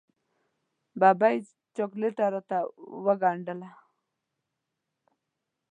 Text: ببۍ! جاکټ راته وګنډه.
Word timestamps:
ببۍ! 0.99 1.37
جاکټ 1.75 2.15
راته 2.33 2.59
وګنډه. 3.05 3.69